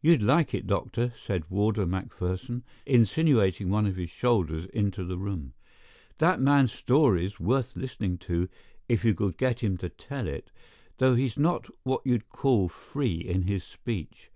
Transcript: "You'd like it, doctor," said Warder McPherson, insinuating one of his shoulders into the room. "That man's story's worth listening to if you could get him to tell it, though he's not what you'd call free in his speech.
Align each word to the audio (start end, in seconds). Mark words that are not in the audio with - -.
"You'd 0.00 0.22
like 0.22 0.54
it, 0.54 0.68
doctor," 0.68 1.12
said 1.20 1.50
Warder 1.50 1.84
McPherson, 1.84 2.62
insinuating 2.86 3.70
one 3.70 3.86
of 3.88 3.96
his 3.96 4.08
shoulders 4.08 4.66
into 4.66 5.02
the 5.02 5.18
room. 5.18 5.52
"That 6.18 6.38
man's 6.40 6.70
story's 6.70 7.40
worth 7.40 7.74
listening 7.74 8.18
to 8.18 8.48
if 8.88 9.04
you 9.04 9.14
could 9.16 9.36
get 9.36 9.58
him 9.64 9.76
to 9.78 9.88
tell 9.88 10.28
it, 10.28 10.52
though 10.98 11.16
he's 11.16 11.36
not 11.36 11.66
what 11.82 12.02
you'd 12.06 12.28
call 12.28 12.68
free 12.68 13.16
in 13.18 13.42
his 13.48 13.64
speech. 13.64 14.30